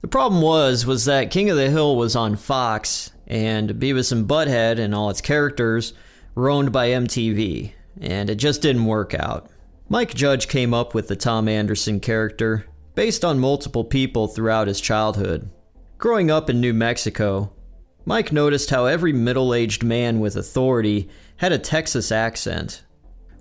The 0.00 0.08
problem 0.08 0.42
was 0.42 0.84
was 0.84 1.04
that 1.04 1.30
King 1.30 1.50
of 1.50 1.56
the 1.56 1.70
Hill 1.70 1.96
was 1.96 2.16
on 2.16 2.34
Fox, 2.36 3.12
and 3.26 3.70
Beavis 3.70 4.10
and 4.10 4.28
Butthead 4.28 4.78
and 4.78 4.94
all 4.94 5.08
its 5.08 5.20
characters 5.20 5.94
were 6.34 6.50
owned 6.50 6.72
by 6.72 6.88
MTV, 6.88 7.72
and 8.00 8.28
it 8.28 8.36
just 8.36 8.62
didn't 8.62 8.86
work 8.86 9.14
out. 9.14 9.48
Mike 9.88 10.14
Judge 10.14 10.48
came 10.48 10.72
up 10.72 10.94
with 10.94 11.08
the 11.08 11.16
Tom 11.16 11.48
Anderson 11.48 12.00
character 12.00 12.66
based 12.94 13.24
on 13.24 13.38
multiple 13.38 13.84
people 13.84 14.28
throughout 14.28 14.68
his 14.68 14.80
childhood. 14.80 15.50
Growing 15.98 16.30
up 16.30 16.48
in 16.48 16.60
New 16.60 16.72
Mexico, 16.72 17.52
Mike 18.04 18.32
noticed 18.32 18.70
how 18.70 18.86
every 18.86 19.12
middle 19.12 19.54
aged 19.54 19.82
man 19.82 20.20
with 20.20 20.36
authority 20.36 21.08
had 21.36 21.52
a 21.52 21.58
Texas 21.58 22.12
accent. 22.12 22.82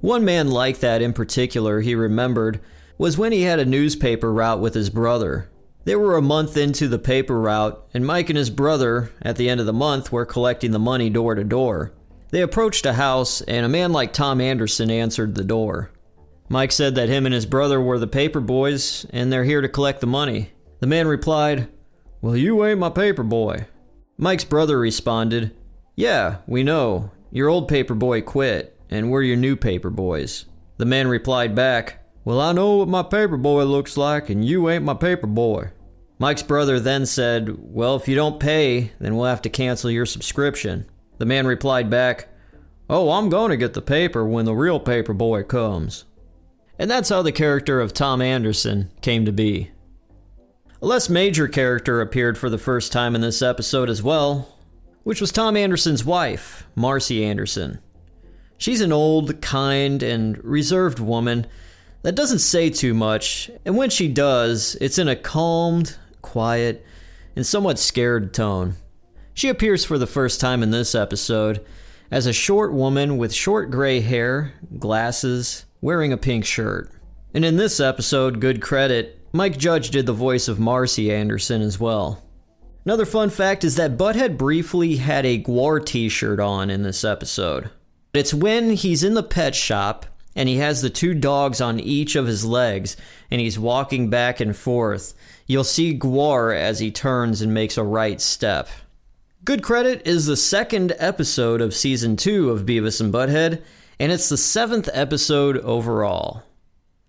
One 0.02 0.26
man 0.26 0.50
like 0.50 0.80
that 0.80 1.02
in 1.02 1.14
particular 1.14 1.82
he 1.82 1.96
remembered 1.96 2.62
was 2.98 3.18
when 3.18 3.32
he 3.32 3.44
had 3.44 3.60
a 3.60 3.66
newspaper 3.66 4.32
route 4.32 4.60
with 4.60 4.74
his 4.74 4.90
brother. 4.90 5.50
They 5.86 5.96
were 5.96 6.16
a 6.16 6.22
month 6.22 6.56
into 6.56 6.88
the 6.88 7.00
paper 7.00 7.40
route, 7.40 7.86
and 7.94 8.06
Mike 8.06 8.30
and 8.30 8.38
his 8.38 8.50
brother, 8.50 9.12
at 9.22 9.36
the 9.36 9.50
end 9.50 9.60
of 9.60 9.66
the 9.66 9.74
month, 9.74 10.12
were 10.12 10.26
collecting 10.26 10.72
the 10.72 10.80
money 10.80 11.10
door 11.10 11.36
to 11.36 11.44
door. 11.44 11.92
They 12.34 12.42
approached 12.42 12.88
a 12.88 12.94
house, 12.94 13.42
and 13.42 13.64
a 13.64 13.70
man 13.70 13.92
like 13.92 14.12
Tom 14.12 14.42
Anderson 14.42 14.90
answered 14.90 15.36
the 15.36 15.44
door. 15.44 15.92
Mike 16.50 16.72
said 16.72 16.96
that 16.96 17.08
him 17.08 17.28
and 17.28 17.36
his 17.36 17.46
brother 17.46 17.80
were 17.80 18.00
the 18.00 18.08
paper 18.08 18.40
boys, 18.40 19.06
and 19.12 19.32
they're 19.32 19.44
here 19.44 19.62
to 19.62 19.70
collect 19.70 20.02
the 20.02 20.08
money. 20.08 20.50
The 20.80 20.88
man 20.88 21.08
replied, 21.08 21.68
Well, 22.22 22.36
you 22.36 22.66
ain't 22.66 22.80
my 22.80 22.90
paper 22.90 23.22
boy. 23.22 23.68
Mike's 24.18 24.46
brother 24.46 24.80
responded, 24.80 25.56
Yeah, 25.96 26.38
we 26.48 26.64
know. 26.64 27.12
Your 27.30 27.50
old 27.50 27.68
paper 27.68 27.94
boy 27.94 28.24
quit, 28.24 28.80
and 28.90 29.12
we're 29.12 29.22
your 29.22 29.38
new 29.38 29.56
paper 29.56 29.92
boys. 29.92 30.46
The 30.78 30.86
man 30.86 31.10
replied 31.10 31.54
back, 31.54 32.04
Well, 32.26 32.42
I 32.42 32.52
know 32.52 32.78
what 32.78 32.88
my 32.88 33.04
paper 33.04 33.38
boy 33.38 33.66
looks 33.66 33.96
like, 33.96 34.32
and 34.32 34.44
you 34.44 34.72
ain't 34.72 34.84
my 34.84 34.96
paper 34.96 35.28
boy. 35.28 35.70
Mike's 36.18 36.42
brother 36.42 36.80
then 36.80 37.06
said, 37.06 37.56
Well, 37.60 37.96
if 37.96 38.08
you 38.08 38.16
don't 38.16 38.40
pay, 38.40 38.92
then 39.00 39.16
we'll 39.16 39.26
have 39.26 39.44
to 39.44 39.52
cancel 39.52 39.92
your 39.92 40.08
subscription. 40.08 40.88
The 41.18 41.26
man 41.26 41.48
replied 41.48 41.90
back, 41.90 42.30
Oh, 42.90 43.12
I'm 43.12 43.30
going 43.30 43.50
to 43.52 43.58
get 43.58 43.74
the 43.74 43.82
paper 43.82 44.26
when 44.26 44.46
the 44.46 44.56
real 44.56 44.80
paper 44.80 45.14
boy 45.14 45.44
comes. 45.44 46.06
And 46.78 46.90
that's 46.92 47.10
how 47.10 47.22
the 47.22 47.32
character 47.32 47.80
of 47.80 47.94
Tom 47.94 48.22
Anderson 48.22 48.92
came 49.02 49.26
to 49.26 49.32
be. 49.32 49.72
A 50.82 50.86
less 50.86 51.10
major 51.10 51.48
character 51.48 52.02
appeared 52.02 52.38
for 52.38 52.50
the 52.50 52.58
first 52.58 52.92
time 52.92 53.16
in 53.16 53.22
this 53.22 53.42
episode 53.42 53.90
as 53.90 54.04
well, 54.04 54.58
which 55.04 55.22
was 55.22 55.32
Tom 55.32 55.56
Anderson's 55.56 56.04
wife, 56.04 56.68
Marcy 56.76 57.24
Anderson. 57.24 57.80
She's 58.58 58.82
an 58.82 58.92
old, 58.92 59.42
kind, 59.42 60.04
and 60.04 60.44
reserved 60.44 61.00
woman 61.00 61.48
that 62.02 62.16
doesn't 62.16 62.40
say 62.40 62.70
too 62.70 62.94
much, 62.94 63.50
and 63.66 63.78
when 63.78 63.90
she 63.90 64.08
does, 64.10 64.76
it's 64.82 64.98
in 64.98 65.08
a 65.08 65.16
calmed, 65.16 65.98
quiet, 66.22 66.86
and 67.36 67.46
somewhat 67.46 67.80
scared 67.80 68.34
tone. 68.34 68.76
She 69.34 69.50
appears 69.50 69.84
for 69.84 69.98
the 69.98 70.08
first 70.08 70.40
time 70.40 70.62
in 70.62 70.72
this 70.72 70.94
episode 70.94 71.66
as 72.12 72.28
a 72.28 72.34
short 72.34 72.72
woman 72.72 73.18
with 73.18 73.34
short 73.34 73.72
gray 73.72 74.00
hair, 74.00 74.54
glasses, 74.78 75.66
wearing 75.82 76.14
a 76.14 76.18
pink 76.18 76.46
shirt. 76.46 76.92
And 77.34 77.44
in 77.44 77.58
this 77.58 77.80
episode, 77.80 78.40
good 78.40 78.62
credit, 78.62 79.20
Mike 79.32 79.58
Judge 79.58 79.90
did 79.90 80.06
the 80.06 80.14
voice 80.14 80.48
of 80.48 80.60
Marcy 80.60 81.12
Anderson 81.12 81.64
as 81.64 81.80
well. 81.80 82.24
Another 82.86 83.06
fun 83.06 83.32
fact 83.32 83.64
is 83.64 83.76
that 83.78 83.98
Butthead 83.98 84.38
briefly 84.38 84.98
had 84.98 85.26
a 85.26 85.42
GWAR 85.42 85.84
t 85.84 86.10
shirt 86.10 86.40
on 86.40 86.70
in 86.70 86.84
this 86.84 87.04
episode. 87.04 87.72
It's 88.14 88.34
when 88.34 88.72
he's 88.72 89.04
in 89.04 89.16
the 89.16 89.24
pet 89.24 89.56
shop 89.56 90.06
and 90.36 90.48
he 90.48 90.58
has 90.58 90.82
the 90.82 90.90
two 90.92 91.16
dogs 91.16 91.62
on 91.62 91.80
each 91.80 92.16
of 92.16 92.28
his 92.28 92.46
legs 92.46 92.96
and 93.32 93.42
he's 93.42 93.58
walking 93.58 94.12
back 94.12 94.40
and 94.40 94.56
forth. 94.56 95.16
You'll 95.48 95.64
see 95.64 95.98
GWAR 95.98 96.56
as 96.56 96.80
he 96.80 96.92
turns 96.92 97.42
and 97.42 97.54
makes 97.54 97.78
a 97.78 97.84
right 97.84 98.22
step. 98.22 98.70
Good 99.46 99.62
Credit 99.62 100.08
is 100.08 100.26
the 100.26 100.38
second 100.38 100.94
episode 101.00 101.60
of 101.60 101.74
season 101.74 102.16
two 102.16 102.50
of 102.50 102.66
Beavis 102.66 103.02
and 103.02 103.14
Butthead, 103.14 103.62
and 104.00 104.10
it's 104.10 104.30
the 104.30 104.38
seventh 104.38 104.88
episode 104.94 105.58
overall. 105.58 106.44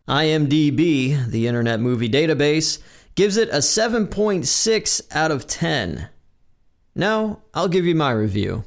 IMDb, 0.09 1.31
the 1.31 1.47
Internet 1.47 1.79
Movie 1.79 2.09
Database, 2.09 2.81
gives 3.15 3.37
it 3.37 3.51
a 3.51 3.59
7.6 3.59 5.03
out 5.15 5.31
of 5.31 5.47
10. 5.47 6.09
Now, 6.97 7.39
I'll 7.55 7.69
give 7.69 7.87
you 7.87 7.95
my 7.95 8.11
review. 8.11 8.65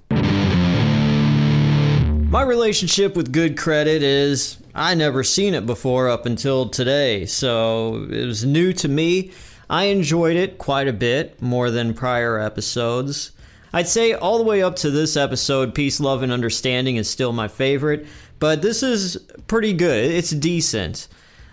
My 2.30 2.44
relationship 2.44 3.18
with 3.18 3.34
Good 3.34 3.58
Credit 3.58 4.02
is 4.02 4.60
I 4.74 4.96
never 4.96 5.26
seen 5.26 5.54
it 5.54 5.66
before 5.66 6.08
up 6.08 6.26
until 6.26 6.70
today, 6.70 7.26
so 7.26 8.08
it 8.10 8.26
was 8.26 8.46
new 8.46 8.72
to 8.72 8.88
me. 8.88 9.34
I 9.70 9.86
enjoyed 9.86 10.38
it 10.38 10.58
quite 10.58 10.88
a 10.88 10.94
bit, 10.94 11.42
more 11.42 11.70
than 11.70 11.94
prior 11.94 12.40
episodes. 12.40 13.34
I'd 13.78 13.88
say 13.88 14.14
all 14.14 14.40
the 14.40 14.44
way 14.44 14.64
up 14.64 14.76
to 14.78 14.90
this 14.90 15.16
episode, 15.16 15.76
Peace, 15.76 16.00
Love, 16.00 16.24
and 16.24 16.32
Understanding 16.32 16.96
is 16.96 17.08
still 17.08 17.32
my 17.32 17.48
favorite, 17.48 18.08
but 18.40 18.64
this 18.64 18.82
is 18.82 19.18
pretty 19.46 19.72
good. 19.72 20.10
It's 20.10 20.32
decent. 20.32 21.08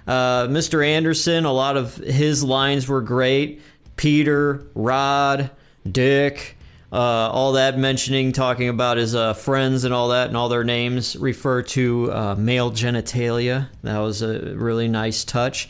Uh, 0.07 0.47
Mr. 0.47 0.83
Anderson, 0.83 1.45
a 1.45 1.53
lot 1.53 1.77
of 1.77 1.97
his 1.97 2.43
lines 2.43 2.89
were 2.89 3.03
great. 3.03 3.61
Peter, 3.97 4.65
Rod, 4.75 5.51
Dick, 5.87 6.57
Uh, 6.91 6.97
all 6.97 7.53
that 7.53 7.77
mentioning, 7.79 8.33
talking 8.33 8.71
about 8.71 8.97
his 8.97 9.15
uh, 9.15 9.35
friends 9.35 9.85
and 9.85 9.93
all 9.93 10.09
that, 10.09 10.29
and 10.29 10.37
all 10.37 10.49
their 10.49 10.65
names 10.65 11.17
refer 11.17 11.61
to 11.61 12.11
uh, 12.11 12.35
male 12.39 12.71
genitalia. 12.71 13.69
That 13.83 13.99
was 13.99 14.23
a 14.23 14.55
really 14.57 14.89
nice 14.89 15.25
touch. 15.25 15.69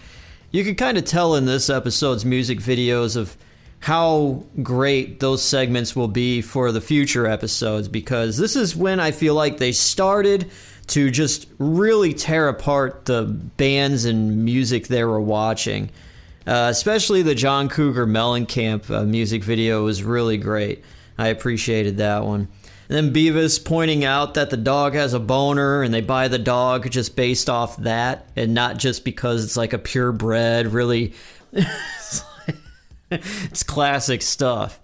You 0.52 0.62
could 0.62 0.78
kind 0.78 0.98
of 0.98 1.04
tell 1.04 1.34
in 1.34 1.46
this 1.46 1.68
episode's 1.68 2.24
music 2.24 2.60
videos 2.60 3.16
of 3.16 3.36
how 3.84 4.42
great 4.62 5.20
those 5.20 5.42
segments 5.42 5.94
will 5.94 6.08
be 6.08 6.40
for 6.40 6.72
the 6.72 6.80
future 6.80 7.26
episodes 7.26 7.86
because 7.86 8.38
this 8.38 8.56
is 8.56 8.74
when 8.74 8.98
I 8.98 9.10
feel 9.10 9.34
like 9.34 9.58
they 9.58 9.72
started 9.72 10.50
to 10.86 11.10
just 11.10 11.46
really 11.58 12.14
tear 12.14 12.48
apart 12.48 13.04
the 13.04 13.24
bands 13.24 14.06
and 14.06 14.42
music 14.42 14.86
they 14.86 15.04
were 15.04 15.20
watching. 15.20 15.90
Uh, 16.46 16.68
especially 16.70 17.20
the 17.20 17.34
John 17.34 17.68
Cougar 17.68 18.06
Mellencamp 18.06 18.90
uh, 18.90 19.04
music 19.04 19.44
video 19.44 19.84
was 19.84 20.02
really 20.02 20.38
great. 20.38 20.82
I 21.18 21.28
appreciated 21.28 21.98
that 21.98 22.24
one. 22.24 22.48
And 22.88 23.12
then 23.12 23.12
Beavis 23.12 23.62
pointing 23.62 24.02
out 24.02 24.32
that 24.32 24.48
the 24.48 24.56
dog 24.56 24.94
has 24.94 25.12
a 25.12 25.20
boner 25.20 25.82
and 25.82 25.92
they 25.92 26.00
buy 26.00 26.28
the 26.28 26.38
dog 26.38 26.90
just 26.90 27.16
based 27.16 27.50
off 27.50 27.76
that 27.76 28.30
and 28.34 28.54
not 28.54 28.78
just 28.78 29.04
because 29.04 29.44
it's 29.44 29.58
like 29.58 29.74
a 29.74 29.78
purebred, 29.78 30.68
really. 30.68 31.12
it's 33.10 33.62
classic 33.62 34.22
stuff. 34.22 34.80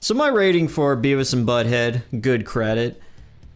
So, 0.00 0.14
my 0.14 0.28
rating 0.28 0.68
for 0.68 0.96
Beavis 0.96 1.32
and 1.32 1.46
Butthead, 1.46 2.02
good 2.20 2.44
credit. 2.44 3.00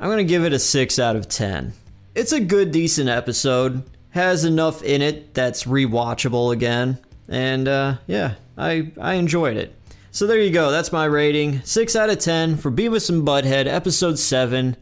I'm 0.00 0.08
going 0.08 0.18
to 0.18 0.24
give 0.24 0.44
it 0.44 0.52
a 0.52 0.58
6 0.58 0.98
out 0.98 1.16
of 1.16 1.28
10. 1.28 1.74
It's 2.14 2.32
a 2.32 2.40
good, 2.40 2.72
decent 2.72 3.10
episode. 3.10 3.82
Has 4.10 4.44
enough 4.44 4.82
in 4.82 5.02
it 5.02 5.34
that's 5.34 5.64
rewatchable 5.64 6.52
again. 6.52 6.98
And 7.28 7.68
uh, 7.68 7.98
yeah, 8.06 8.34
I, 8.56 8.92
I 9.00 9.14
enjoyed 9.14 9.56
it. 9.56 9.74
So 10.10 10.26
there 10.26 10.40
you 10.40 10.50
go. 10.50 10.70
That's 10.70 10.90
my 10.90 11.04
rating. 11.04 11.60
6 11.62 11.94
out 11.94 12.10
of 12.10 12.18
10 12.18 12.56
for 12.56 12.72
Beavis 12.72 13.10
and 13.10 13.26
Butthead, 13.26 13.66
episode 13.66 14.18
7. 14.18 14.76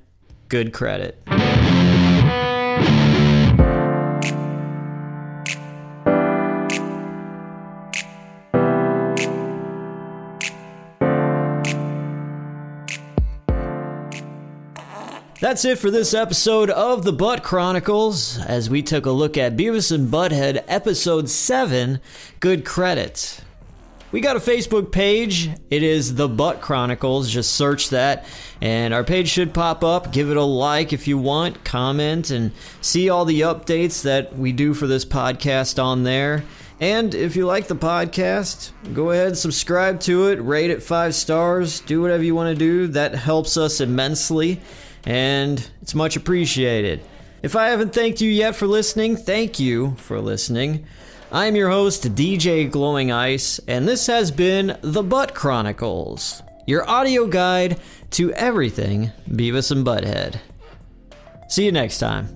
Good 0.49 0.73
credit. 0.73 1.21
That's 15.49 15.65
it 15.65 15.79
for 15.79 15.91
this 15.91 16.13
episode 16.13 16.69
of 16.69 17.05
the 17.05 17.13
Butt 17.15 17.43
Chronicles 17.43 18.37
as 18.37 18.69
we 18.69 18.83
took 18.83 19.07
a 19.07 19.11
look 19.11 19.39
at 19.39 19.57
Beavis 19.57 19.91
and 19.91 20.13
Butthead 20.13 20.63
episode 20.69 21.31
7. 21.31 22.01
Good 22.39 22.67
credit. 22.67 23.41
We 24.13 24.21
got 24.21 24.37
a 24.37 24.41
Facebook 24.41 24.93
page. 24.93 25.49
It 25.71 25.83
is 25.83 26.17
The 26.17 26.29
Butt 26.29 26.61
Chronicles. 26.61 27.31
Just 27.31 27.53
search 27.53 27.89
that, 27.89 28.27
and 28.61 28.93
our 28.93 29.05
page 29.05 29.31
should 29.31 29.55
pop 29.55 29.83
up. 29.83 30.13
Give 30.13 30.31
it 30.31 30.37
a 30.37 30.43
like 30.43 30.93
if 30.93 31.09
you 31.09 31.17
want, 31.17 31.65
comment, 31.65 32.29
and 32.29 32.53
see 32.83 33.09
all 33.09 33.25
the 33.25 33.41
updates 33.41 34.03
that 34.03 34.37
we 34.37 34.53
do 34.53 34.75
for 34.75 34.87
this 34.87 35.07
podcast 35.07 35.83
on 35.83 36.03
there. 36.03 36.45
And 36.79 37.15
if 37.15 37.37
you 37.37 37.47
like 37.47 37.69
the 37.69 37.75
podcast, 37.75 38.71
go 38.93 39.13
ahead, 39.13 39.39
subscribe 39.39 39.99
to 40.01 40.29
it, 40.29 40.43
rate 40.43 40.71
it 40.71 40.83
five 40.83 41.15
stars, 41.15 41.81
do 41.81 42.03
whatever 42.03 42.23
you 42.23 42.35
want 42.35 42.57
to 42.57 42.59
do. 42.59 42.87
That 42.89 43.15
helps 43.15 43.57
us 43.57 43.81
immensely, 43.81 44.61
and 45.09 45.71
it's 45.81 45.95
much 45.95 46.17
appreciated. 46.17 47.01
If 47.43 47.57
I 47.57 47.69
haven't 47.69 47.95
thanked 47.95 48.21
you 48.21 48.31
yet 48.31 48.55
for 48.55 48.67
listening, 48.67 49.17
thank 49.17 49.59
you 49.59 49.97
for 49.97 50.21
listening. 50.21 50.85
I'm 51.33 51.57
your 51.57 51.71
host, 51.71 52.15
DJ 52.15 52.71
Glowing 52.71 53.11
Ice, 53.11 53.59
and 53.67 53.89
this 53.89 54.07
has 54.07 54.31
been 54.31 54.77
The 54.83 55.03
Butt 55.03 55.35
Chronicles, 55.35 56.43
your 56.67 56.89
audio 56.89 57.27
guide 57.27 57.81
to 58.13 58.33
everything 58.35 59.11
Beavis 59.31 59.71
and 59.73 59.85
Butthead. 59.85 60.41
See 61.49 61.65
you 61.65 61.73
next 61.73 61.99
time. 61.99 62.29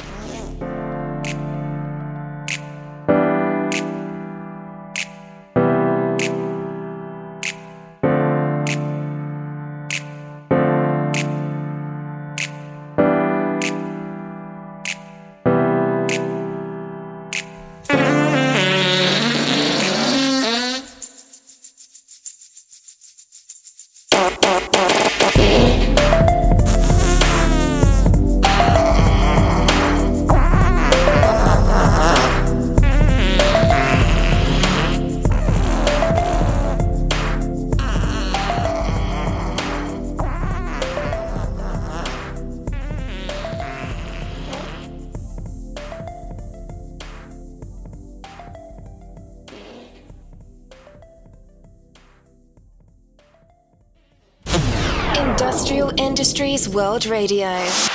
World 56.73 57.05
Radio. 57.05 57.92